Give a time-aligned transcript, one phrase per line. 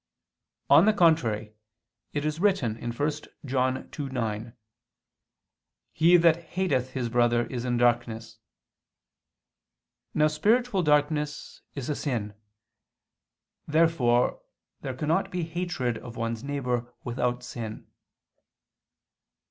[0.67, 1.53] On the contrary,
[2.11, 2.91] It is written (1
[3.45, 4.53] John 2:9):
[5.91, 6.37] "He that...
[6.37, 8.39] hateth his brother, is in darkness."
[10.15, 12.33] Now spiritual darkness is sin.
[13.67, 14.41] Therefore
[14.81, 17.85] there cannot be hatred of one's neighbor without sin.